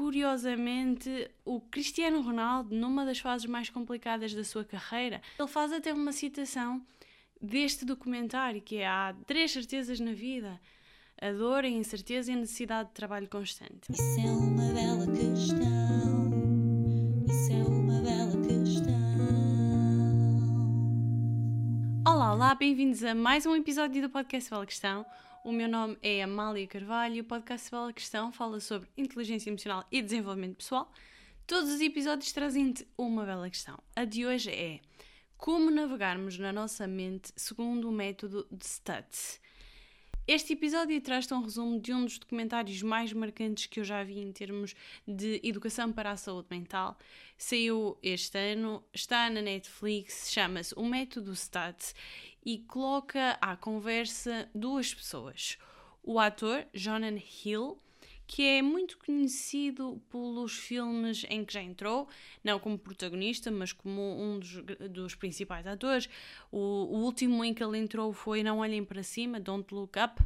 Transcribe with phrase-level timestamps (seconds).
[0.00, 5.92] curiosamente, o Cristiano Ronaldo, numa das fases mais complicadas da sua carreira, ele faz até
[5.92, 6.80] uma citação
[7.38, 10.58] deste documentário, que é Há três certezas na vida.
[11.20, 13.90] A dor, a incerteza e a necessidade de trabalho constante.
[13.90, 16.30] Isso é uma bela questão.
[17.28, 18.94] Isso é uma bela questão.
[22.06, 25.04] Olá, olá, bem-vindos a mais um episódio do podcast Bela Questão.
[25.42, 29.86] O meu nome é Amália Carvalho e o podcast Bela Questão fala sobre inteligência emocional
[29.90, 30.92] e desenvolvimento pessoal.
[31.46, 33.78] Todos os episódios trazem-te uma bela questão.
[33.96, 34.80] A de hoje é
[35.38, 39.40] como navegarmos na nossa mente segundo o método de STUTS.
[40.32, 44.20] Este episódio traz-te um resumo de um dos documentários mais marcantes que eu já vi
[44.20, 46.96] em termos de educação para a saúde mental.
[47.36, 51.96] Saiu este ano, está na Netflix, chama-se O Método STATS
[52.46, 55.58] e coloca à conversa duas pessoas.
[56.00, 57.76] O ator Jonan Hill,
[58.30, 62.08] que é muito conhecido pelos filmes em que já entrou,
[62.44, 66.08] não como protagonista, mas como um dos, dos principais atores.
[66.48, 70.22] O, o, último em que ele entrou foi Não Olhem para Cima, Don't Look Up,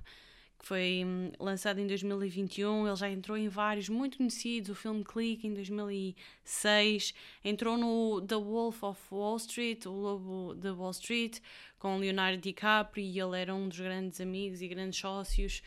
[0.59, 2.87] que foi hum, lançado em 2021.
[2.87, 8.37] Ele já entrou em vários muito conhecidos, o filme Click em 2006, entrou no The
[8.37, 11.39] Wolf of Wall Street, o Lobo de Wall Street,
[11.79, 15.63] com Leonardo DiCaprio, e ele era um dos grandes amigos e grandes sócios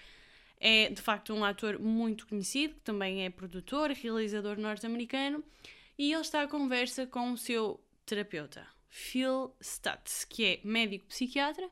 [0.60, 5.44] é de facto um ator muito conhecido, que também é produtor, realizador norte-americano,
[5.98, 11.70] e ele está à conversa com o seu terapeuta, Phil Stutz, que é médico psiquiatra,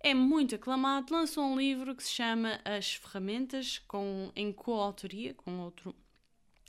[0.00, 5.60] é muito aclamado, lançou um livro que se chama As Ferramentas, com, em coautoria com
[5.60, 5.94] outro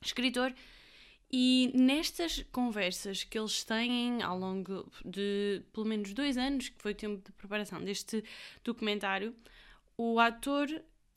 [0.01, 0.53] escritor,
[1.31, 6.93] e nestas conversas que eles têm ao longo de pelo menos dois anos, que foi
[6.93, 8.23] o tempo de preparação deste
[8.63, 9.35] documentário,
[9.95, 10.67] o ator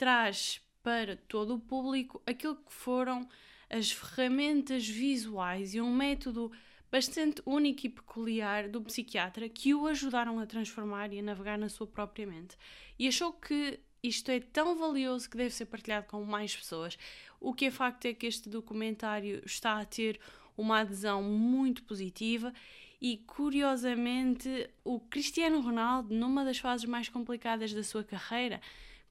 [0.02, 3.28] traz para todo o público aquilo que foram
[3.70, 6.50] as ferramentas visuais e um método
[6.90, 11.68] bastante único e peculiar do psiquiatra que o ajudaram a transformar e a navegar na
[11.68, 12.56] sua própria mente.
[12.98, 16.98] E achou que isto é tão valioso que deve ser partilhado com mais pessoas.
[17.38, 20.18] O que é facto é que este documentário está a ter
[20.56, 22.52] uma adesão muito positiva
[23.00, 28.60] e curiosamente o Cristiano Ronaldo, numa das fases mais complicadas da sua carreira,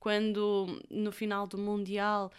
[0.01, 2.31] quando no final do Mundial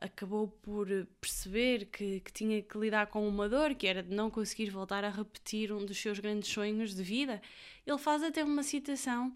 [0.00, 0.88] acabou por
[1.20, 5.04] perceber que, que, tinha que lidar com uma dor, que era de não conseguir voltar
[5.04, 7.40] a repetir um dos seus grandes sonhos de vida,
[7.86, 9.32] ele faz até uma citação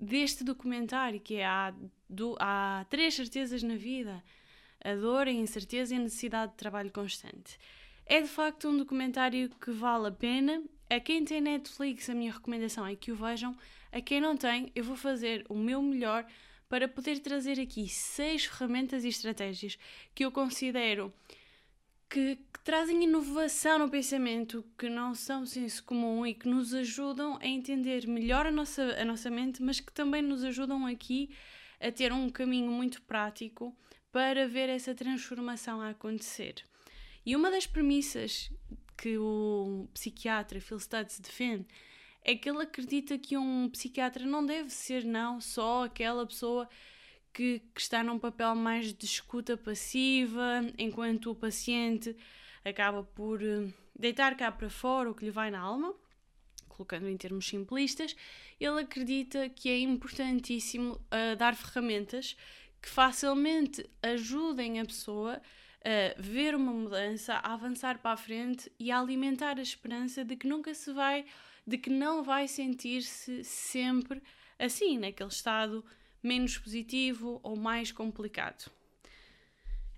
[0.00, 1.72] deste documentário, que é há,
[2.10, 4.22] do, há três certezas na vida,
[4.84, 7.56] a dor, a incerteza e a necessidade de trabalho constante.
[8.04, 10.60] É de facto um documentário que vale a pena.
[10.90, 13.56] A quem tem Netflix, a minha recomendação é que o vejam.
[13.92, 16.26] A quem não tem, eu vou fazer o meu melhor
[16.72, 19.78] para poder trazer aqui seis ferramentas e estratégias
[20.14, 21.12] que eu considero
[22.08, 27.38] que, que, trazem inovação no pensamento, que não são senso comum e que nos ajudam
[27.42, 31.28] a entender melhor a nossa, a nossa mente, mas que também nos ajudam aqui
[31.78, 33.76] a ter um caminho muito prático
[34.10, 36.54] para ver essa transformação a acontecer.
[37.26, 38.50] E uma das premissas
[38.96, 41.66] que o psiquiatra Phil Stutz defende
[42.24, 46.68] é que ele acredita que um psiquiatra não deve ser, não, só aquela pessoa
[47.32, 52.16] que, que está num papel mais de escuta passiva, enquanto o paciente
[52.64, 55.94] acaba por eh, deitar cá para fora o que lhe vai na alma,
[56.68, 58.14] colocando em termos simplistas,
[58.60, 62.36] ele acredita que é importantíssimo uh, dar ferramentas
[62.80, 65.40] que facilmente ajudem a pessoa
[65.84, 70.36] a ver uma mudança, a avançar para a frente e a alimentar a esperança de
[70.36, 71.24] que nunca se vai
[71.66, 74.20] de que não vai sentir-se sempre
[74.58, 75.84] assim, naquele estado
[76.22, 78.70] menos positivo ou mais complicado.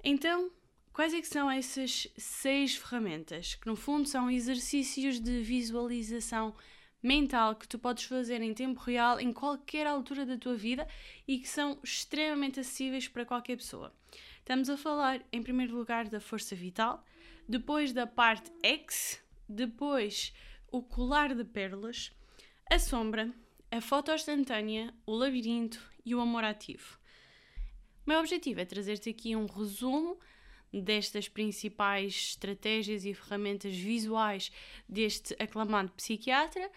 [0.02, 0.50] Então,
[0.92, 3.54] quais é são essas seis ferramentas?
[3.54, 6.54] Que no fundo são exercícios de visualização
[7.02, 10.88] mental que tu podes fazer em tempo real em qualquer altura da tua vida
[11.28, 13.92] e que são extremamente acessíveis para qualquer pessoa.
[14.44, 17.02] Estamos a falar, em primeiro lugar, da força vital,
[17.48, 20.34] depois da parte X, depois
[20.70, 22.12] o colar de pérolas,
[22.70, 23.32] a sombra,
[23.70, 26.98] a foto instantânea, o labirinto e o amor ativo.
[28.06, 30.20] O meu objetivo é trazer-te aqui um resumo
[30.70, 34.52] destas principais estratégias e ferramentas visuais
[34.86, 36.70] deste aclamado psiquiatra,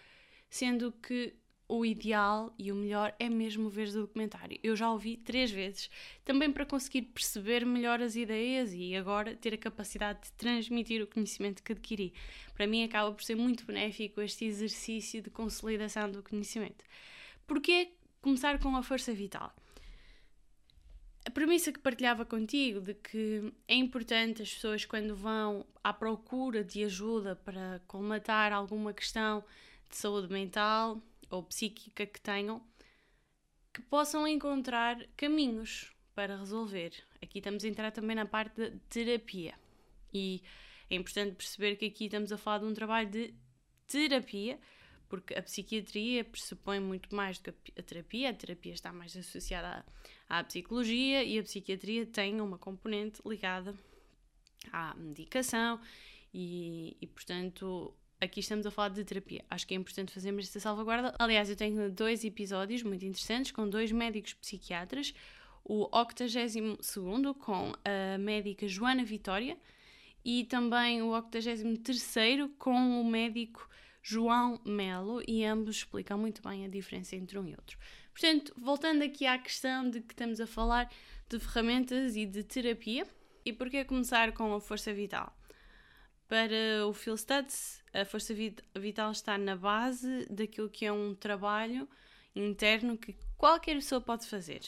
[0.50, 1.36] sendo que
[1.69, 4.58] o ideal e o melhor é mesmo ver o documentário.
[4.64, 5.90] Eu já ouvi três vezes,
[6.24, 11.08] também para conseguir perceber melhor as ideias e agora ter a capacidade de transmitir o
[11.08, 12.14] conhecimento que adquiri.
[12.54, 16.86] Para mim acaba por ser muito benéfico este exercício de consolidação do conhecimento.
[17.46, 17.92] Porquê
[18.22, 19.54] começar com a força vital?
[21.28, 26.64] a premissa que partilhava contigo de que é importante as pessoas, quando vão à procura
[26.64, 29.44] de ajuda para colmatar alguma questão
[29.90, 32.62] de saúde mental ou psíquica que tenham,
[33.74, 36.91] que possam encontrar caminhos para resolver.
[37.21, 39.53] Aqui estamos a entrar também na parte da terapia.
[40.13, 40.41] E
[40.89, 43.33] é importante perceber que aqui estamos a falar de um trabalho de
[43.88, 44.59] terapia,
[45.07, 48.30] porque a psiquiatria pressupõe muito mais do que a terapia.
[48.30, 49.85] A terapia está mais associada
[50.27, 53.75] à, à psicologia e a psiquiatria tem uma componente ligada
[54.71, 55.80] à medicação
[56.33, 59.44] e, e, portanto, aqui estamos a falar de terapia.
[59.50, 61.14] Acho que é importante fazermos esta salvaguarda.
[61.19, 65.14] Aliás, eu tenho dois episódios muito interessantes com dois médicos psiquiatras.
[65.64, 66.78] O 82
[67.40, 69.58] com a médica Joana Vitória
[70.24, 73.69] e também o 83 com o médico
[74.02, 77.78] João Melo e ambos explicam muito bem a diferença entre um e outro.
[78.12, 80.90] Portanto, voltando aqui à questão de que estamos a falar
[81.30, 83.06] de ferramentas e de terapia,
[83.46, 85.34] e porquê começar com a força vital?
[86.27, 88.33] Para o Phil Stutz, a força
[88.75, 91.88] vital está na base daquilo que é um trabalho
[92.35, 94.62] interno que qualquer pessoa pode fazer.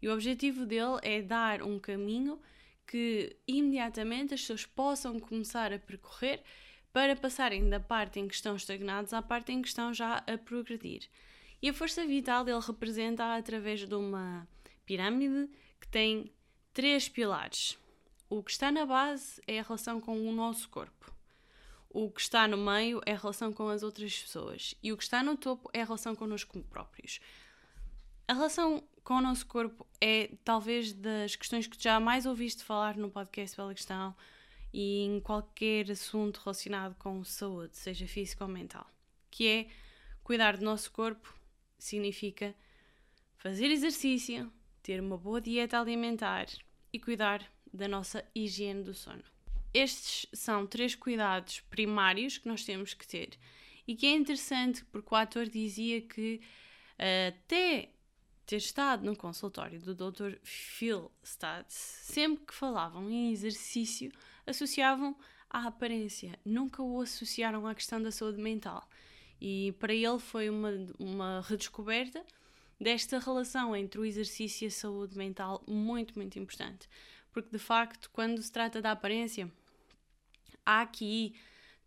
[0.00, 2.40] E o objetivo dele é dar um caminho
[2.86, 6.42] que imediatamente as pessoas possam começar a percorrer
[6.92, 10.38] para passarem da parte em que estão estagnados à parte em que estão já a
[10.38, 11.08] progredir.
[11.60, 14.46] E a força vital ele representa através de uma
[14.86, 15.50] pirâmide
[15.80, 16.30] que tem
[16.72, 17.78] três pilares.
[18.28, 21.12] O que está na base é a relação com o nosso corpo.
[21.90, 24.74] O que está no meio é a relação com as outras pessoas.
[24.82, 27.20] E o que está no topo é a relação connosco próprios.
[28.26, 32.96] A relação com o nosso corpo é talvez das questões que já mais ouviste falar
[32.96, 34.16] no podcast Bela Questão,
[34.74, 38.84] e em qualquer assunto relacionado com saúde, seja físico ou mental,
[39.30, 39.68] que é
[40.24, 41.32] cuidar do nosso corpo
[41.78, 42.52] significa
[43.36, 46.46] fazer exercício, ter uma boa dieta alimentar
[46.92, 49.22] e cuidar da nossa higiene do sono.
[49.72, 53.30] Estes são três cuidados primários que nós temos que ter
[53.86, 56.40] e que é interessante porque o ator dizia que
[56.96, 57.90] até
[58.46, 60.36] ter estado no consultório do Dr.
[60.42, 64.12] Phil Stutz, sempre que falavam em exercício,
[64.46, 65.16] associavam
[65.50, 68.88] à aparência, nunca o associaram à questão da saúde mental.
[69.40, 72.24] E para ele foi uma, uma redescoberta
[72.80, 76.88] desta relação entre o exercício e a saúde mental muito, muito importante.
[77.34, 79.52] Porque de facto, quando se trata da aparência,
[80.64, 81.34] há aqui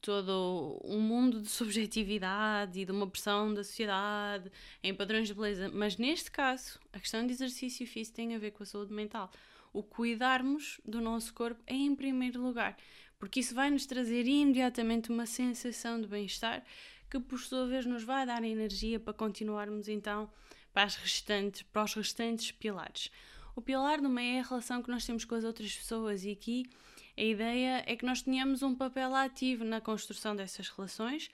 [0.02, 4.52] todo um mundo de subjetividade e de uma pressão da sociedade
[4.84, 8.52] em padrões de beleza, mas neste caso, a questão de exercício físico tem a ver
[8.52, 9.32] com a saúde mental
[9.74, 12.76] o cuidarmos do nosso corpo é em primeiro lugar,
[13.20, 16.64] porque isso vai nos trazer imediatamente uma sensação de bem-estar
[17.10, 20.30] que por sua vez nos vai dar energia para continuarmos então
[20.74, 23.10] para, as restantes, para os restantes pilares.
[23.58, 26.30] O pilar do meio é a relação que nós temos com as outras pessoas e
[26.30, 26.70] aqui
[27.18, 31.32] a ideia é que nós tenhamos um papel ativo na construção dessas relações,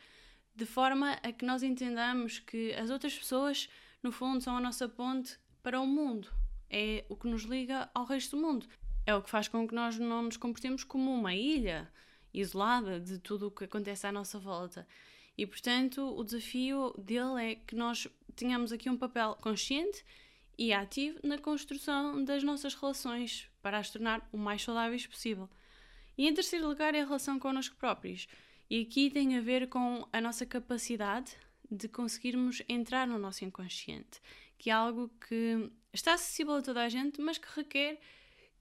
[0.56, 3.68] de forma a que nós entendamos que as outras pessoas,
[4.02, 6.30] no fundo, são a nossa ponte para o mundo,
[6.70, 8.68] é o que nos liga ao resto do mundo.
[9.06, 11.92] É o que faz com que nós não nos comportemos como uma ilha
[12.34, 14.88] isolada de tudo o que acontece à nossa volta.
[15.38, 20.06] E portanto, o desafio dele é que nós tenhamos aqui um papel consciente
[20.58, 25.50] e ativo na construção das nossas relações para as tornar o mais saudáveis possível.
[26.18, 28.28] E em terceiro lugar é a relação connosco próprios.
[28.70, 31.36] E aqui tem a ver com a nossa capacidade
[31.70, 34.22] de conseguirmos entrar no nosso inconsciente,
[34.58, 38.00] que é algo que está acessível a toda a gente, mas que requer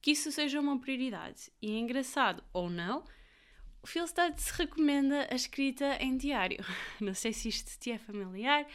[0.01, 1.53] que isso seja uma prioridade.
[1.61, 3.05] E é engraçado ou não,
[3.83, 6.65] o Phil Stutz recomenda a escrita em diário.
[7.01, 8.67] Não sei se isto te é familiar,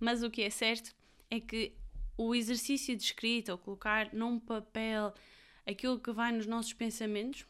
[0.00, 0.94] mas o que é certo
[1.30, 1.72] é que
[2.18, 5.14] o exercício de escrita ou colocar num papel
[5.66, 7.46] aquilo que vai nos nossos pensamentos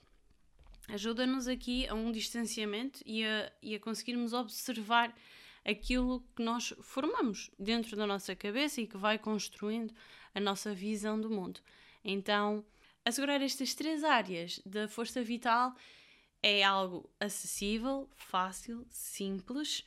[0.88, 5.14] ajuda-nos aqui a um distanciamento e a, e a conseguirmos observar
[5.64, 9.94] aquilo que nós formamos dentro da nossa cabeça e que vai construindo
[10.34, 11.60] a nossa visão do mundo.
[12.02, 12.64] Então,
[13.04, 15.74] assegurar estas três áreas da força vital
[16.42, 19.84] é algo acessível, fácil, simples,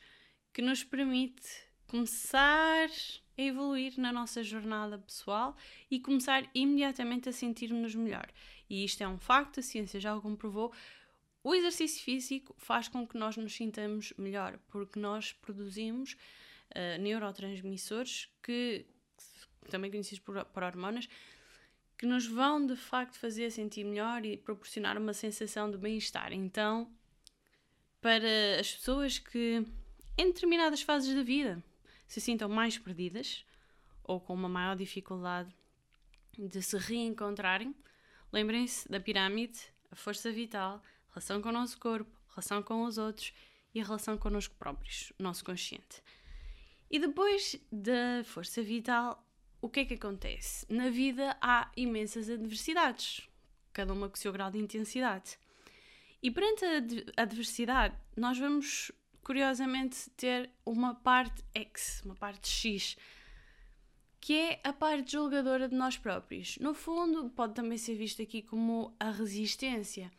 [0.52, 1.48] que nos permite
[1.92, 2.88] começar
[3.36, 5.54] a evoluir na nossa jornada pessoal
[5.90, 8.26] e começar imediatamente a sentir-nos melhor.
[8.68, 10.72] E isto é um facto, a ciência já o comprovou,
[11.44, 16.14] o exercício físico faz com que nós nos sintamos melhor, porque nós produzimos
[16.70, 18.86] uh, neurotransmissores que,
[19.68, 21.06] também conhecidos por, por hormonas,
[21.98, 26.32] que nos vão de facto fazer sentir melhor e proporcionar uma sensação de bem-estar.
[26.32, 26.90] Então,
[28.00, 29.62] para as pessoas que
[30.16, 31.62] em determinadas fases da vida
[32.12, 33.42] se sintam mais perdidas
[34.04, 35.50] ou com uma maior dificuldade
[36.36, 37.74] de se reencontrarem,
[38.30, 39.58] lembrem-se da pirâmide,
[39.90, 43.32] a força vital, a relação com o nosso corpo, relação com os outros
[43.74, 46.02] e a relação connosco próprios, nosso consciente.
[46.90, 49.26] E depois da força vital,
[49.62, 50.66] o que é que acontece?
[50.70, 53.26] Na vida há imensas adversidades,
[53.72, 55.38] cada uma com o seu grau de intensidade.
[56.22, 56.62] E perante
[57.16, 62.96] a adversidade, nós vamos curiosamente ter uma parte X, uma parte X,
[64.20, 66.58] que é a parte julgadora de nós próprios.
[66.58, 70.12] No fundo, pode também ser visto aqui como a resistência,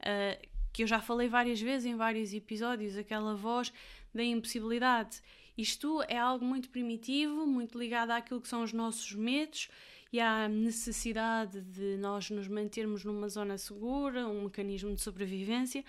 [0.00, 3.72] uh, que eu já falei várias vezes em vários episódios, aquela voz
[4.14, 5.22] da impossibilidade.
[5.56, 9.70] Isto é algo muito primitivo, muito ligado àquilo que são os nossos medos
[10.12, 15.82] e à necessidade de nós nos mantermos numa zona segura, um mecanismo de sobrevivência.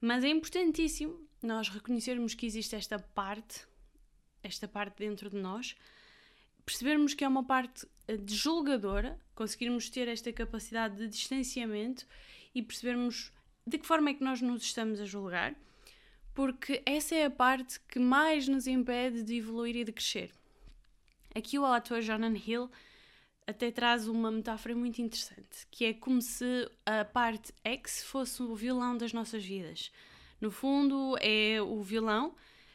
[0.00, 3.66] Mas é importantíssimo nós reconhecermos que existe esta parte,
[4.42, 5.76] esta parte dentro de nós,
[6.64, 12.06] percebermos que é uma parte eh, julgadora, conseguirmos ter esta capacidade de distanciamento
[12.54, 13.32] e percebermos
[13.66, 15.54] de que forma é que nós nos estamos a julgar,
[16.34, 20.30] porque essa é a parte que mais nos impede de evoluir e de crescer.
[21.34, 22.70] Aqui o ator Jonathan Hill
[23.46, 28.54] até traz uma metáfora muito interessante, que é como se a parte X fosse o
[28.54, 29.92] vilão das nossas vidas.
[30.40, 32.34] No fundo, é o vilão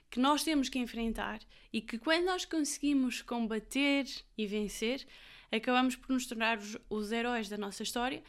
[0.09, 1.39] que nós temos que enfrentar
[1.71, 4.05] e que quando nós conseguimos combater
[4.37, 5.07] e vencer,
[5.51, 8.21] acabamos por nos tornar os, os heróis da nossa história,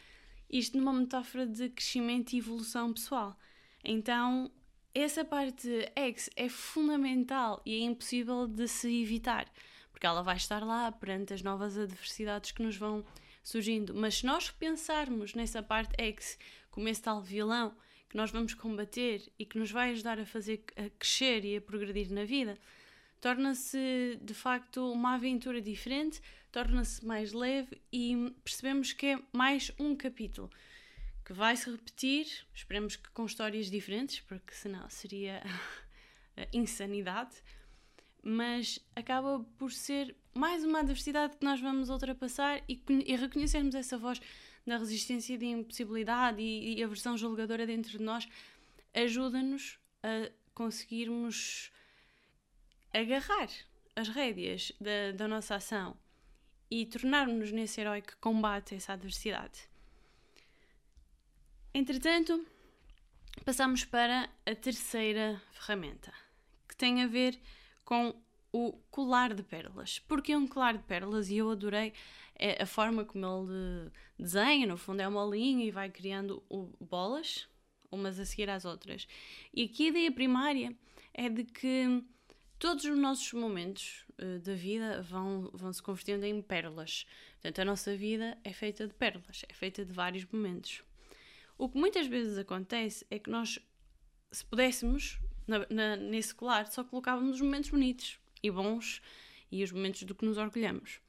[0.49, 3.37] isto numa metáfora de crescimento e evolução pessoal.
[3.83, 4.51] Então,
[4.93, 9.51] essa parte X é fundamental e é impossível de se evitar,
[9.91, 13.03] porque ela vai estar lá perante as novas adversidades que nos vão
[13.43, 13.93] surgindo.
[13.93, 16.37] Mas se nós pensarmos nessa parte X
[16.69, 17.75] como esse tal vilão
[18.13, 21.61] que nós vamos combater e que nos vai ajudar a fazer a crescer e a
[21.61, 22.59] progredir na vida,
[23.19, 29.95] torna-se de facto uma aventura diferente, torna-se mais leve e percebemos que é mais um
[29.95, 30.47] capítulo
[31.25, 35.41] que vai se repetir, esperemos que com histórias diferentes, porque senão seria
[36.53, 37.35] insanidade,
[38.21, 43.97] mas acaba por ser mais uma adversidade que nós vamos ultrapassar e, e reconhecermos essa
[43.97, 44.21] voz
[44.65, 48.27] da resistência de impossibilidade e, e a versão julgadora dentro de nós
[48.93, 51.71] ajuda-nos a conseguirmos
[52.93, 53.49] agarrar
[53.95, 55.97] as rédeas da, da nossa ação
[56.69, 59.67] e tornarmos-nos nesse herói que combate essa adversidade.
[61.73, 62.45] Entretanto,
[63.43, 66.13] passamos para a terceira ferramenta,
[66.67, 67.39] que tem a ver
[67.83, 68.15] com
[68.51, 69.99] o colar de pérolas.
[69.99, 71.93] Porque um colar de pérolas, e eu adorei
[72.35, 76.43] é a forma como ele desenha, no fundo é uma linha e vai criando
[76.79, 77.47] bolas,
[77.91, 79.07] umas a seguir às outras.
[79.53, 80.75] E aqui a ideia primária
[81.13, 82.03] é de que
[82.57, 87.05] todos os nossos momentos uh, da vida vão, vão se convertendo em pérolas.
[87.33, 90.81] Portanto, a nossa vida é feita de pérolas, é feita de vários momentos.
[91.57, 93.59] O que muitas vezes acontece é que nós,
[94.31, 99.01] se pudéssemos, na, na, nesse colar, só colocávamos os momentos bonitos e bons
[99.51, 101.02] e os momentos do que nos orgulhamos.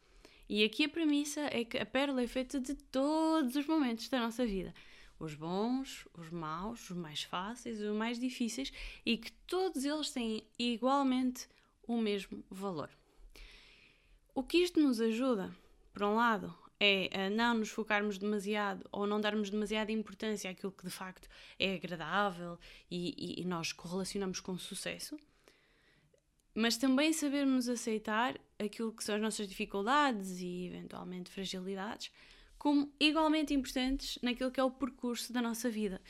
[0.49, 4.21] E aqui a premissa é que a pérola é feita de todos os momentos da
[4.21, 4.75] nossa vida.
[5.19, 8.73] Os bons, os maus, os mais fáceis, os mais difíceis
[9.07, 11.49] e que todos eles têm igualmente
[11.87, 12.91] o mesmo valor.
[14.35, 15.55] O que isto nos ajuda,
[15.93, 20.73] por um lado, é a não nos focarmos demasiado ou não darmos demasiada importância àquilo
[20.73, 22.59] que de facto é agradável
[22.91, 25.17] e, e, e nós correlacionamos com sucesso
[26.55, 32.11] mas também sabermos aceitar aquilo que são as nossas dificuldades e eventualmente fragilidades
[32.65, 36.01] como igualmente importantes naquilo que é o percurso da nossa vida.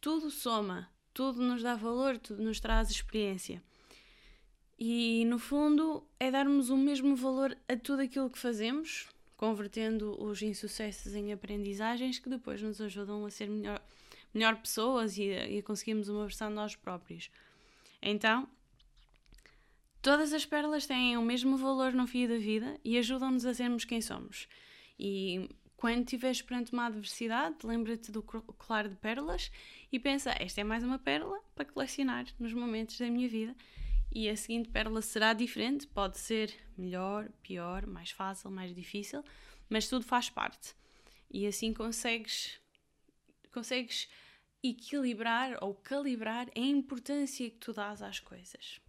[0.00, 3.62] Tudo soma, tudo nos dá valor, tudo nos traz experiência.
[4.78, 10.40] E no fundo é darmos o mesmo valor a tudo aquilo que fazemos, convertendo os
[10.40, 13.82] insucessos em aprendizagens que depois nos ajudam a ser melhor,
[14.32, 17.30] melhor pessoas e a, e a conseguirmos uma versão de nós próprios.
[18.00, 18.48] Então,
[20.02, 23.84] Todas as pérolas têm o mesmo valor no fim da vida e ajudam-nos a sermos
[23.84, 24.48] quem somos.
[24.98, 29.52] E quando estiveres perante uma adversidade, lembra-te do colar de pérolas
[29.92, 33.54] e pensa: esta é mais uma pérola para colecionar nos momentos da minha vida.
[34.10, 39.24] E a seguinte pérola será diferente, pode ser melhor, pior, mais fácil, mais difícil,
[39.70, 40.74] mas tudo faz parte.
[41.30, 42.60] E assim consegues,
[43.52, 44.08] consegues
[44.64, 48.81] equilibrar ou calibrar a importância que tu dás às coisas.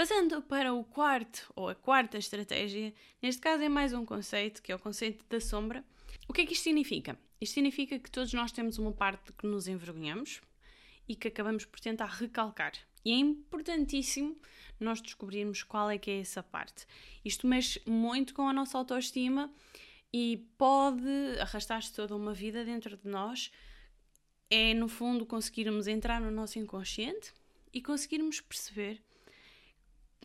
[0.00, 4.72] Passando para o quarto, ou a quarta estratégia, neste caso é mais um conceito, que
[4.72, 5.84] é o conceito da sombra.
[6.26, 7.18] O que é que isto significa?
[7.38, 10.40] Isto significa que todos nós temos uma parte que nos envergonhamos
[11.06, 12.72] e que acabamos por tentar recalcar.
[13.04, 14.40] E é importantíssimo
[14.80, 16.86] nós descobrirmos qual é que é essa parte.
[17.22, 19.52] Isto mexe muito com a nossa autoestima
[20.10, 23.52] e pode arrastar-se toda uma vida dentro de nós.
[24.48, 27.34] É, no fundo, conseguirmos entrar no nosso inconsciente
[27.70, 28.98] e conseguirmos perceber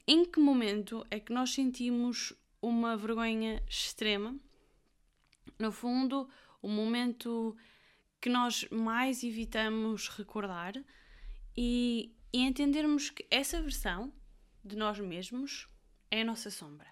[0.08, 4.38] em que momento é que nós sentimos uma vergonha extrema.
[5.58, 6.30] No fundo,
[6.62, 7.56] o momento
[8.22, 10.74] que nós mais evitamos recordar
[11.56, 14.12] e, e entendermos que essa versão
[14.64, 15.68] de nós mesmos
[16.12, 16.88] é a nossa sombra.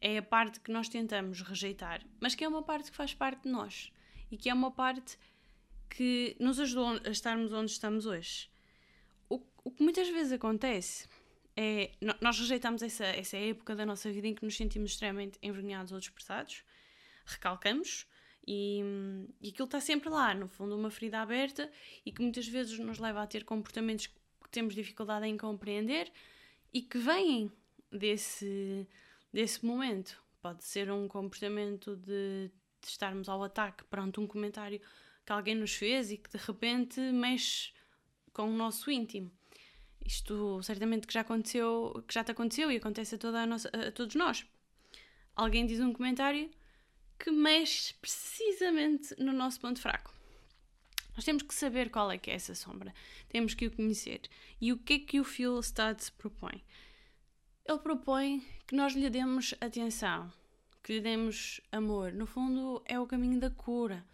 [0.00, 3.42] É a parte que nós tentamos rejeitar, mas que é uma parte que faz parte
[3.42, 3.92] de nós
[4.30, 5.18] e que é uma parte
[5.90, 8.48] que nos ajudou a estarmos onde estamos hoje.
[9.28, 11.08] O, o que muitas vezes acontece
[11.56, 15.92] é nós rejeitamos essa, essa época da nossa vida em que nos sentimos extremamente envergonhados
[15.92, 16.62] ou desprezados,
[17.24, 18.06] recalcamos
[18.46, 18.82] e,
[19.40, 21.70] e aquilo está sempre lá, no fundo, uma ferida aberta
[22.04, 24.14] e que muitas vezes nos leva a ter comportamentos que
[24.50, 26.10] temos dificuldade em compreender
[26.72, 27.52] e que vêm
[27.90, 28.86] desse,
[29.32, 30.22] desse momento.
[30.40, 34.80] Pode ser um comportamento de, de estarmos ao ataque perante um comentário
[35.24, 37.72] que alguém nos fez e que de repente mexe
[38.32, 39.30] com o nosso íntimo.
[40.10, 43.68] Isto certamente que já aconteceu, que já te aconteceu e acontece a, toda a, nossa,
[43.68, 44.44] a todos nós.
[45.36, 46.50] Alguém diz um comentário
[47.16, 50.12] que mexe precisamente no nosso ponto fraco.
[51.14, 52.92] Nós temos que saber qual é que é essa sombra,
[53.28, 54.22] temos que o conhecer.
[54.60, 56.60] E o que é que o Phil Stutz propõe?
[57.64, 60.32] Ele propõe que nós lhe demos atenção,
[60.82, 62.12] que lhe demos amor.
[62.12, 64.04] No fundo, é o caminho da cura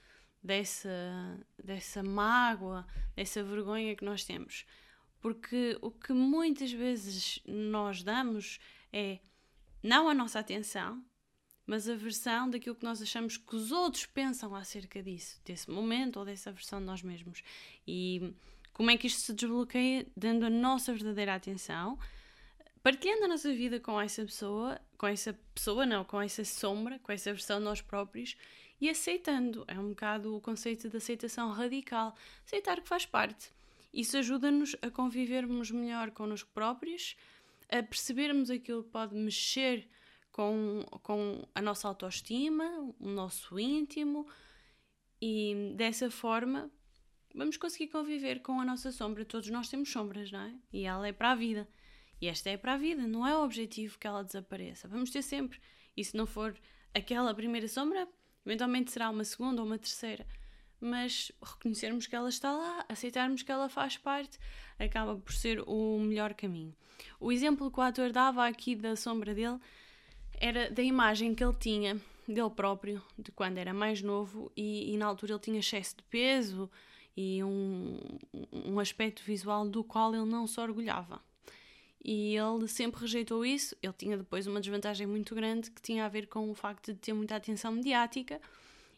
[0.42, 4.66] dessa, dessa mágoa, dessa vergonha que nós temos.
[5.20, 8.58] Porque o que muitas vezes nós damos
[8.92, 9.18] é
[9.82, 11.04] não a nossa atenção,
[11.66, 16.18] mas a versão daquilo que nós achamos que os outros pensam acerca disso, desse momento
[16.18, 17.42] ou dessa versão de nós mesmos.
[17.86, 18.32] E
[18.72, 20.06] como é que isto se desbloqueia?
[20.16, 21.98] Dando a nossa verdadeira atenção,
[22.82, 27.10] partilhando a nossa vida com essa pessoa, com essa pessoa, não, com essa sombra, com
[27.10, 28.36] essa versão de nós próprios
[28.80, 29.64] e aceitando.
[29.66, 32.14] É um bocado o conceito de aceitação radical.
[32.44, 33.50] Aceitar que faz parte.
[33.96, 37.16] Isso ajuda-nos a convivermos melhor connosco próprios,
[37.70, 39.88] a percebermos aquilo que pode mexer
[40.30, 44.28] com, com a nossa autoestima, o nosso íntimo,
[45.18, 46.70] e dessa forma
[47.34, 49.24] vamos conseguir conviver com a nossa sombra.
[49.24, 50.54] Todos nós temos sombras, não é?
[50.70, 51.66] E ela é para a vida.
[52.20, 54.86] E esta é para a vida, não é o objetivo que ela desapareça.
[54.86, 55.58] Vamos ter sempre.
[55.96, 56.54] E se não for
[56.94, 58.06] aquela primeira sombra,
[58.44, 60.26] eventualmente será uma segunda ou uma terceira.
[60.80, 64.38] Mas reconhecermos que ela está lá, aceitarmos que ela faz parte,
[64.78, 66.74] acaba por ser o melhor caminho.
[67.18, 69.58] O exemplo que o ator dava aqui da sombra dele
[70.38, 74.96] era da imagem que ele tinha dele próprio, de quando era mais novo, e, e
[74.96, 76.70] na altura ele tinha excesso de peso
[77.16, 77.98] e um,
[78.52, 81.20] um aspecto visual do qual ele não se orgulhava.
[82.04, 83.76] E ele sempre rejeitou isso.
[83.82, 86.98] Ele tinha depois uma desvantagem muito grande que tinha a ver com o facto de
[87.00, 88.40] ter muita atenção mediática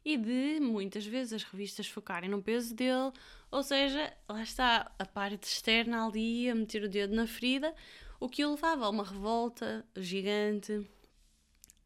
[0.09, 3.13] e de muitas vezes as revistas focarem no peso dele,
[3.51, 7.75] ou seja, lá está a parte externa ali a meter o dedo na ferida,
[8.19, 10.89] o que o levava a uma revolta gigante,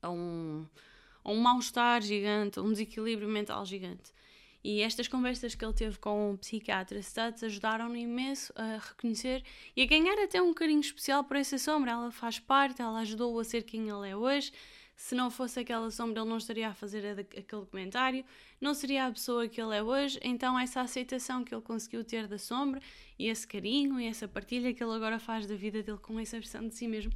[0.00, 0.64] a um,
[1.24, 4.12] a um mal-estar gigante, a um desequilíbrio mental gigante.
[4.62, 9.42] E estas conversas que ele teve com o psiquiatra Stats ajudaram-no imenso a reconhecer
[9.74, 11.90] e a ganhar até um carinho especial por essa sombra.
[11.90, 14.52] Ela faz parte, ela ajudou-o a ser quem ele é hoje.
[15.02, 18.24] Se não fosse aquela sombra, ele não estaria a fazer aquele comentário,
[18.60, 20.16] não seria a pessoa que ele é hoje.
[20.22, 22.80] Então, essa aceitação que ele conseguiu ter da sombra
[23.18, 26.38] e esse carinho e essa partilha que ele agora faz da vida dele com essa
[26.38, 27.12] versão de si mesmo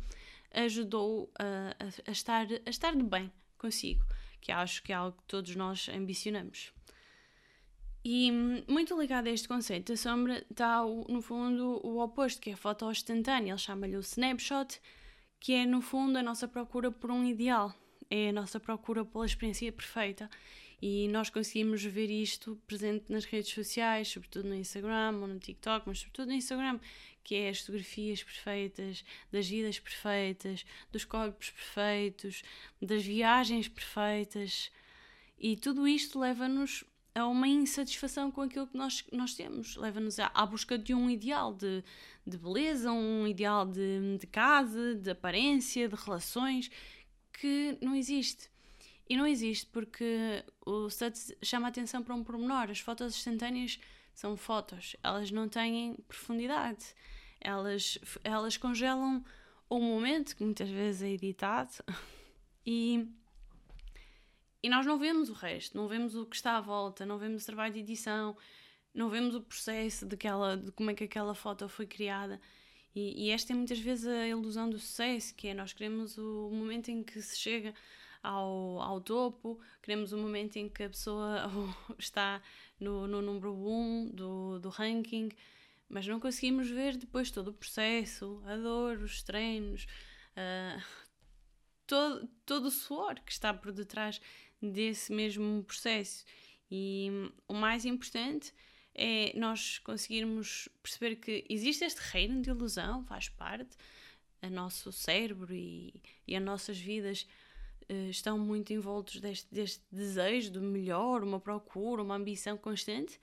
[0.52, 4.04] ajudou a, a, a, estar, a estar de bem consigo,
[4.40, 6.72] que acho que é algo que todos nós ambicionamos.
[8.04, 8.32] E
[8.66, 12.56] muito ligado a este conceito da sombra está, no fundo, o oposto, que é a
[12.56, 13.52] foto instantânea.
[13.52, 14.80] Ele chama-lhe o snapshot,
[15.40, 17.74] que é, no fundo, a nossa procura por um ideal.
[18.08, 20.30] É a nossa procura pela experiência perfeita.
[20.80, 25.88] E nós conseguimos ver isto presente nas redes sociais, sobretudo no Instagram ou no TikTok,
[25.88, 26.78] mas sobretudo no Instagram,
[27.24, 32.42] que é as fotografias perfeitas, das vidas perfeitas, dos corpos perfeitos,
[32.80, 34.70] das viagens perfeitas.
[35.38, 36.84] E tudo isto leva-nos
[37.16, 41.54] a uma insatisfação com aquilo que nós, nós temos, leva-nos à, busca de um ideal
[41.54, 41.82] de,
[42.26, 46.70] de beleza, um ideal de, de casa, de aparência, de relações,
[47.32, 48.50] que não existe.
[49.08, 52.70] E não existe porque o Studs chama a atenção para um pormenor.
[52.70, 53.78] As fotos instantâneas
[54.12, 56.94] são fotos, elas não têm profundidade
[57.40, 59.24] elas, elas congelam
[59.68, 61.70] o momento, que muitas vezes é editado,
[62.66, 63.06] e,
[64.66, 67.44] e nós não vemos o resto, não vemos o que está à volta, não vemos
[67.44, 68.36] o trabalho de edição,
[68.92, 72.40] não vemos o processo de, aquela, de como é que aquela foto foi criada.
[72.92, 76.50] E, e, esta é muitas vezes a ilusão do sucesso, que é nós queremos o
[76.52, 77.72] momento em que se chega
[78.20, 81.48] ao, ao topo, queremos o momento em que a pessoa
[81.96, 82.42] está
[82.80, 85.28] no, no número 1 um do, do ranking,
[85.88, 89.86] mas não conseguimos ver depois todo o processo, a dor, os treinos,
[90.32, 90.82] uh,
[91.86, 94.20] todo, todo o suor que está por detrás
[94.60, 96.24] desse mesmo processo.
[96.70, 97.10] E
[97.48, 98.52] o mais importante
[98.94, 103.76] é nós conseguirmos perceber que existe este reino de ilusão, faz parte,
[104.42, 107.26] o nosso cérebro e, e as nossas vidas
[107.90, 113.18] uh, estão muito envoltos deste, deste desejo de melhor, uma procura, uma ambição constante,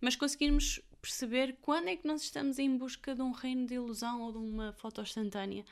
[0.00, 4.22] mas conseguirmos perceber quando é que nós estamos em busca de um reino de ilusão
[4.22, 5.64] ou de uma foto instantânea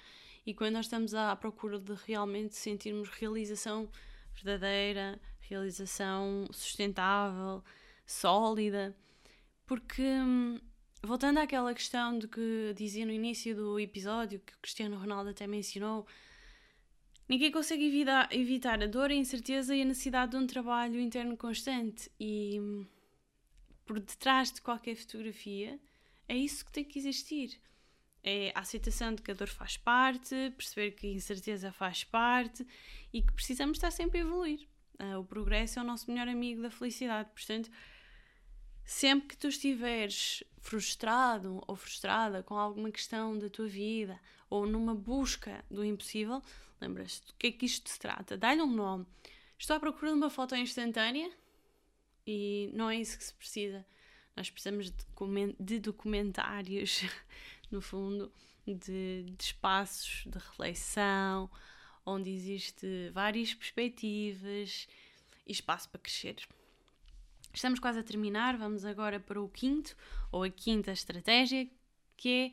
[0.44, 3.88] e quando nós estamos à procura de realmente sentirmos realização
[4.34, 7.62] verdadeira, realização sustentável,
[8.06, 8.96] sólida.
[9.66, 10.58] Porque, hum,
[11.02, 15.46] voltando àquela questão de que dizia no início do episódio, que o Cristiano Ronaldo até
[15.46, 16.06] mencionou,
[17.28, 17.86] ninguém consegue
[18.30, 22.10] evitar, a dor, a incerteza e a necessidade de um trabalho interno constante.
[22.18, 22.86] E hum,
[23.84, 25.78] por detrás de qualquer fotografia,
[26.28, 27.60] é isso que tem que existir.
[28.24, 32.66] É a aceitação de que a dor faz parte, perceber que a incerteza faz parte
[33.12, 34.68] e que precisamos estar sempre a evoluir.
[35.00, 37.30] Uh, o progresso é o nosso melhor amigo da felicidade.
[37.34, 37.68] Portanto,
[38.84, 44.94] sempre que tu estiveres frustrado ou frustrada com alguma questão da tua vida ou numa
[44.94, 46.40] busca do impossível,
[46.80, 48.36] lembras-te do que é que isto se trata?
[48.36, 49.06] Dá-lhe um nome.
[49.58, 51.30] Estou à procura de uma foto instantânea
[52.26, 53.84] e não é isso que se precisa.
[54.36, 54.92] Nós precisamos
[55.58, 57.02] de documentários
[57.72, 58.32] no fundo,
[58.66, 61.50] de, de espaços de reflexão,
[62.04, 64.86] onde existe várias perspectivas
[65.46, 66.36] e espaço para crescer.
[67.52, 69.94] Estamos quase a terminar, vamos agora para o quinto,
[70.30, 71.68] ou a quinta estratégia,
[72.16, 72.52] que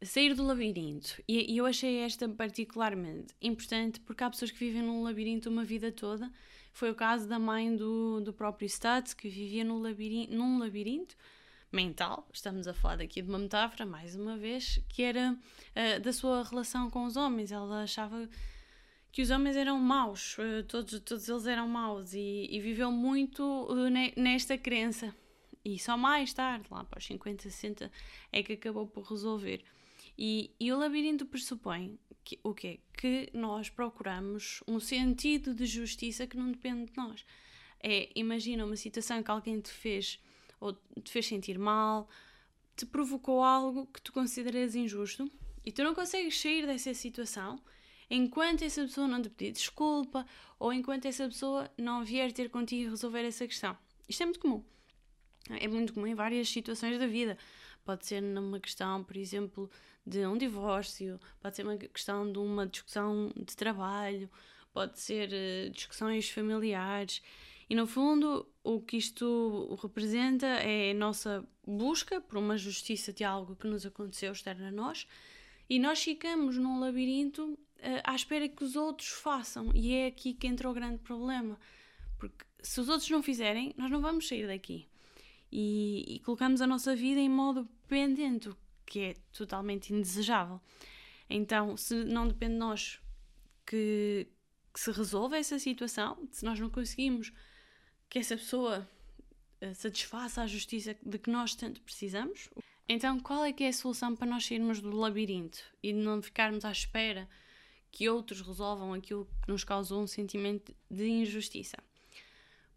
[0.00, 1.22] é sair do labirinto.
[1.26, 5.64] E, e eu achei esta particularmente importante porque há pessoas que vivem num labirinto uma
[5.64, 6.30] vida toda.
[6.72, 11.16] Foi o caso da mãe do, do próprio Stats, que vivia no labirinto, num labirinto
[11.70, 16.12] mental, estamos a falar aqui de uma metáfora, mais uma vez, que era uh, da
[16.12, 17.52] sua relação com os homens.
[17.52, 18.28] Ela achava
[19.12, 23.42] que os homens eram maus, uh, todos, todos eles eram maus, e, e viveu muito
[23.42, 25.14] uh, ne, nesta crença.
[25.64, 27.92] E só mais tarde, lá para os 50, 60,
[28.32, 29.62] é que acabou por resolver.
[30.16, 32.80] E, e o labirinto pressupõe que, o quê?
[32.96, 37.24] Que nós procuramos um sentido de justiça que não depende de nós.
[37.80, 40.20] É, imagina uma situação que alguém te fez
[40.60, 42.08] ou te fez sentir mal,
[42.76, 45.30] te provocou algo que tu consideras injusto
[45.64, 47.60] e tu não consegues sair dessa situação
[48.10, 50.26] enquanto essa pessoa não te pedir desculpa
[50.58, 53.76] ou enquanto essa pessoa não vier ter contigo e resolver essa questão.
[54.08, 54.64] Isto é muito comum.
[55.50, 57.36] É muito comum em várias situações da vida.
[57.84, 59.70] Pode ser numa questão, por exemplo,
[60.06, 64.30] de um divórcio, pode ser uma questão de uma discussão de trabalho,
[64.72, 67.22] pode ser uh, discussões familiares.
[67.68, 73.24] E no fundo, o que isto representa é a nossa busca por uma justiça de
[73.24, 75.06] algo que nos aconteceu externo a nós
[75.68, 77.58] e nós ficamos num labirinto uh,
[78.04, 79.70] à espera que os outros façam.
[79.74, 81.58] E é aqui que entra o grande problema.
[82.18, 84.88] Porque se os outros não fizerem, nós não vamos sair daqui.
[85.52, 88.50] E, e colocamos a nossa vida em modo pendente,
[88.86, 90.58] que é totalmente indesejável.
[91.28, 93.00] Então, se não depende de nós
[93.66, 94.26] que,
[94.72, 97.30] que se resolva essa situação, se nós não conseguimos
[98.08, 98.88] que essa pessoa
[99.62, 102.48] uh, satisfaça a justiça de que nós tanto precisamos.
[102.88, 106.64] Então, qual é que é a solução para nós sairmos do labirinto e não ficarmos
[106.64, 107.28] à espera
[107.90, 111.76] que outros resolvam aquilo que nos causou um sentimento de injustiça?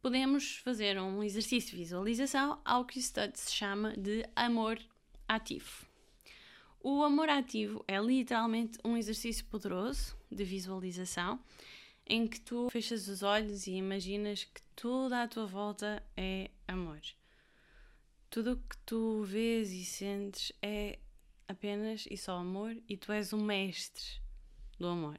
[0.01, 4.79] Podemos fazer um exercício de visualização ao que se chama de amor
[5.27, 5.85] ativo.
[6.81, 11.39] O amor ativo é literalmente um exercício poderoso de visualização
[12.11, 16.99] em que tu fechas os olhos e imaginas que tudo à tua volta é amor.
[18.29, 20.99] Tudo o que tu vês e sentes é
[21.47, 24.03] apenas e só amor e tu és o mestre
[24.77, 25.17] do amor.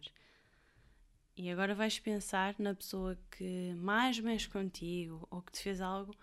[1.35, 6.15] E agora vais pensar na pessoa que mais mexe contigo ou que te fez algo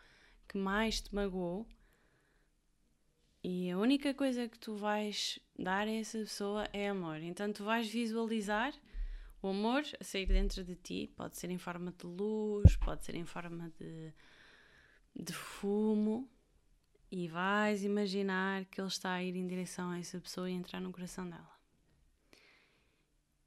[0.48, 1.68] que mais te magoou.
[3.44, 7.24] E a única coisa que tu vais dar a essa pessoa é amor.
[7.24, 8.72] Então tu vais visualizar
[9.42, 13.16] o amor a sair dentro de ti pode ser em forma de luz, pode ser
[13.16, 14.14] em forma de,
[15.16, 16.30] de fumo,
[17.12, 20.80] e vais imaginar que ele está a ir em direção a essa pessoa e entrar
[20.80, 21.60] no coração dela.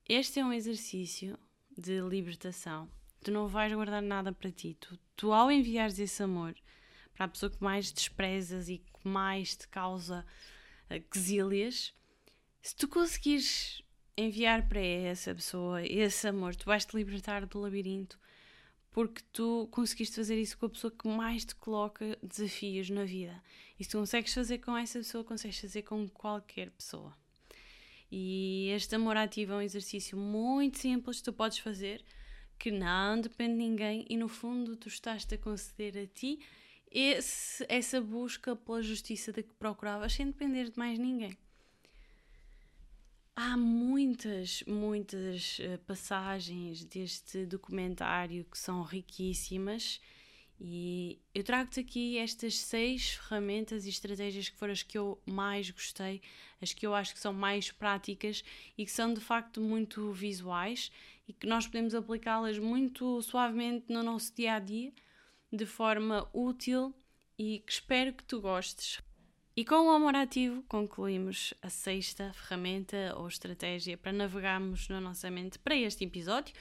[0.08, 1.38] Este é um exercício
[1.76, 2.90] de libertação.
[3.22, 4.76] Tu não vais guardar nada para ti.
[4.80, 6.54] Tu, tu ao enviares esse amor
[7.14, 10.26] para a pessoa que mais desprezas e que mais te causa
[10.90, 11.94] uh, quesílias,
[12.60, 13.82] se tu conseguires
[14.16, 16.54] enviar para essa pessoa esse amor.
[16.54, 18.18] Tu vais te libertar do labirinto
[18.92, 23.42] porque tu conseguiste fazer isso com a pessoa que mais te coloca desafios na vida.
[23.80, 27.16] E se tu consegues fazer com essa pessoa, consegues fazer com qualquer pessoa.
[28.10, 32.04] E este amor ativo é um exercício muito simples que tu podes fazer,
[32.58, 36.38] que não depende de ninguém e no fundo tu estás-te a conceder a ti
[36.90, 41.34] esse, essa busca pela justiça de que procuravas sem depender de mais ninguém.
[43.34, 50.00] Há muitas, muitas uh, passagens deste documentário que são riquíssimas
[50.60, 55.70] e eu trago-te aqui estas seis ferramentas e estratégias que foram as que eu mais
[55.70, 56.20] gostei,
[56.60, 58.44] as que eu acho que são mais práticas
[58.76, 60.92] e que são de facto muito visuais
[61.26, 64.92] e que nós podemos aplicá-las muito suavemente no nosso dia a dia,
[65.50, 66.94] de forma útil
[67.38, 69.00] e que espero que tu gostes.
[69.54, 75.30] E com o amor ativo concluímos a sexta ferramenta ou estratégia para navegarmos na nossa
[75.30, 76.54] mente para este episódio.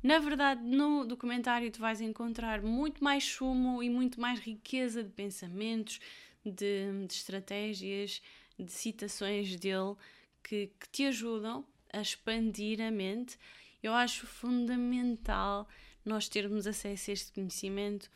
[0.00, 5.10] Na verdade, no documentário tu vais encontrar muito mais sumo e muito mais riqueza de
[5.10, 5.98] pensamentos,
[6.44, 8.22] de, de estratégias,
[8.56, 9.96] de citações dele
[10.40, 13.36] que, que te ajudam a expandir a mente.
[13.82, 15.68] Eu acho fundamental
[16.04, 18.08] nós termos acesso a este conhecimento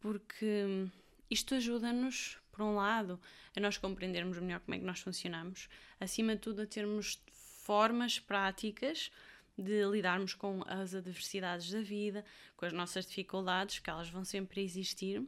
[0.00, 0.86] porque
[1.30, 3.18] isto ajuda-nos, por um lado,
[3.56, 5.66] a nós compreendermos melhor como é que nós funcionamos,
[5.98, 7.18] acima de tudo, a termos
[7.62, 9.10] formas práticas
[9.56, 12.22] de lidarmos com as adversidades da vida,
[12.58, 15.26] com as nossas dificuldades, que elas vão sempre existir.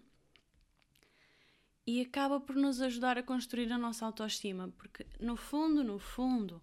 [1.87, 6.62] E acaba por nos ajudar a construir a nossa autoestima, porque no fundo, no fundo,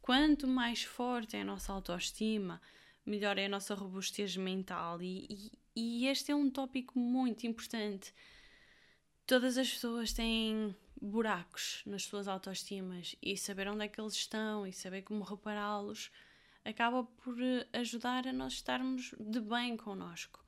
[0.00, 2.62] quanto mais forte é a nossa autoestima,
[3.04, 5.02] melhor é a nossa robustez mental.
[5.02, 8.14] E, e, e este é um tópico muito importante.
[9.26, 14.66] Todas as pessoas têm buracos nas suas autoestimas e saber onde é que eles estão
[14.66, 16.10] e saber como repará-los
[16.64, 20.44] acaba por eh, ajudar a nós estarmos de bem connosco.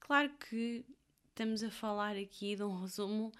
[0.00, 0.84] claro que
[1.28, 3.32] estamos a falar aqui de um resumo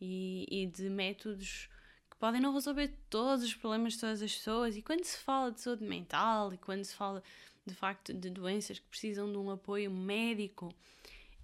[0.00, 1.68] e, e de métodos
[2.10, 4.76] que podem não resolver todos os problemas de todas as pessoas.
[4.76, 7.22] E quando se fala de saúde mental e quando se fala
[7.66, 10.74] de facto de doenças que precisam de um apoio médico,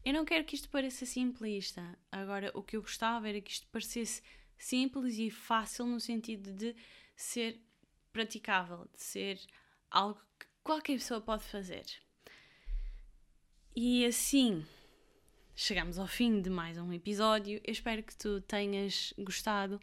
[0.09, 1.85] eu não quero que isto pareça simplista.
[2.11, 4.23] Agora, o que eu gostava era que isto parecesse
[4.57, 6.75] simples e fácil no sentido de
[7.15, 7.61] ser
[8.11, 9.39] praticável, de ser
[9.91, 11.85] algo que qualquer pessoa pode fazer.
[13.77, 14.65] E assim
[15.55, 17.61] chegamos ao fim de mais um episódio.
[17.63, 19.79] Eu espero que tu tenhas gostado.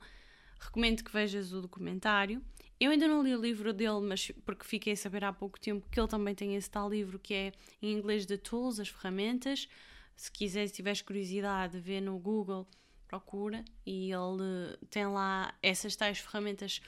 [0.60, 2.44] Recomendo que vejas o documentário.
[2.80, 5.88] Eu ainda não li o livro dele, mas porque fiquei a saber há pouco tempo
[5.88, 9.70] que ele também tem esse tal livro que é em inglês de Tools, as ferramentas.
[10.16, 12.68] Se quiseres, se tiveres curiosidade, vê no Google,
[13.08, 16.82] procura e ele tem lá essas tais ferramentas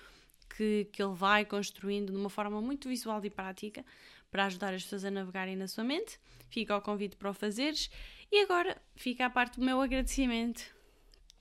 [0.55, 3.85] que, que ele vai construindo de uma forma muito visual e prática
[4.31, 6.19] para ajudar as pessoas a navegarem na sua mente.
[6.49, 7.89] Fica ao convite para o fazeres.
[8.31, 10.63] E agora fica a parte do meu agradecimento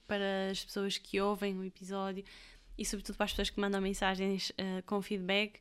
[0.07, 2.23] para as pessoas que ouvem o episódio
[2.77, 5.59] e, sobretudo, para as pessoas que mandam mensagens uh, com feedback.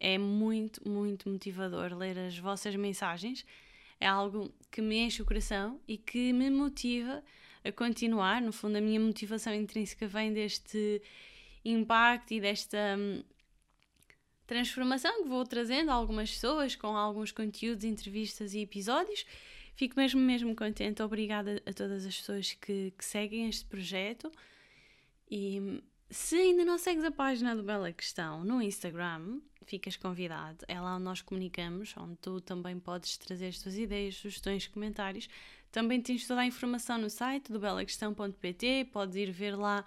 [0.00, 3.46] É muito, muito motivador ler as vossas mensagens.
[4.04, 7.24] É algo que me enche o coração e que me motiva
[7.64, 8.42] a continuar.
[8.42, 11.00] No fundo, a minha motivação intrínseca vem deste
[11.64, 13.24] impacto e desta hum,
[14.46, 19.24] transformação que vou trazendo a algumas pessoas com alguns conteúdos, entrevistas e episódios.
[19.74, 21.02] Fico mesmo, mesmo contente.
[21.02, 24.30] Obrigada a todas as pessoas que, que seguem este projeto.
[25.30, 30.64] E hum, se ainda não segues a página do Bela Questão no Instagram, ficas convidado.
[30.68, 35.28] É lá onde nós comunicamos, onde tu também podes trazer as tuas ideias, sugestões, comentários.
[35.72, 39.84] Também tens toda a informação no site do belaquestão.pt, podes ir ver lá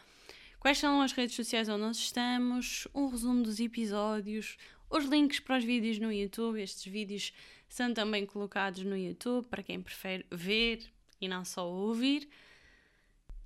[0.60, 4.58] quais são as redes sociais onde nós estamos, um resumo dos episódios,
[4.90, 6.62] os links para os vídeos no YouTube.
[6.62, 7.34] Estes vídeos
[7.70, 10.84] são também colocados no YouTube para quem prefere ver
[11.22, 12.28] e não só ouvir.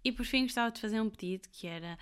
[0.04, 1.98] E por fim, gostava de fazer um pedido que era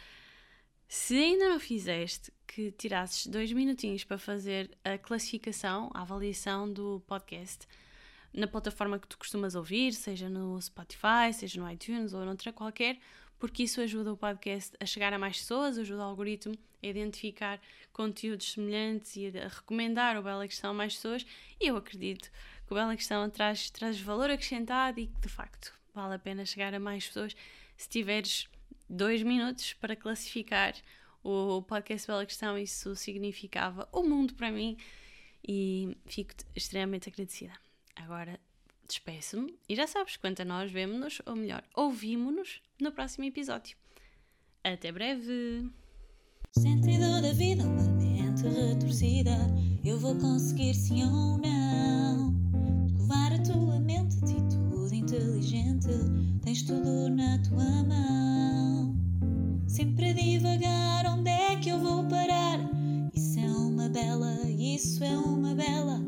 [0.92, 7.00] se ainda não fizeste, que tirasses dois minutinhos para fazer a classificação, a avaliação do
[7.06, 7.68] podcast
[8.34, 12.98] na plataforma que tu costumas ouvir, seja no Spotify, seja no iTunes ou noutra qualquer,
[13.38, 17.62] porque isso ajuda o podcast a chegar a mais pessoas, ajuda o algoritmo a identificar
[17.94, 21.24] conteúdos semelhantes e a recomendar o Bela Questão a mais pessoas.
[21.62, 22.32] E eu acredito
[22.66, 26.48] que o Bela Questão traz, traz valor acrescentado e que de facto vale a pena
[26.48, 27.36] chegar a mais pessoas
[27.78, 28.50] se tiveres
[28.90, 30.74] dois minutos para classificar
[31.24, 32.58] o podcast Bela Questão.
[32.58, 34.78] Isso significava o mundo para mim
[35.48, 37.54] e fico extremamente agradecida.
[37.96, 38.40] Agora
[38.88, 43.78] despeço-me e já sabes, quanto a nós vemos-nos, ou melhor, ouvimos-nos no próximo episódio.
[44.64, 45.70] Até breve!
[46.58, 49.38] Sentido da vida, uma mente retorcida
[49.86, 52.34] Eu vou conseguir sim ou não.
[52.88, 55.88] Descovar a tua mente, atitude inteligente.
[56.44, 58.19] Tens tudo na tua mão.
[59.80, 62.60] Sempre a divagar, onde é que eu vou parar?
[63.16, 66.02] Isso é uma bela, isso é uma bela.